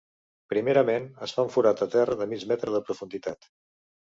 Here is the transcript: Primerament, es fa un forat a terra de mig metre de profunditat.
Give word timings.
Primerament, 0.53 1.05
es 1.27 1.35
fa 1.35 1.45
un 1.49 1.51
forat 1.57 1.83
a 1.87 1.89
terra 1.97 2.17
de 2.23 2.27
mig 2.33 2.47
metre 2.53 2.75
de 2.79 2.83
profunditat. 2.89 3.49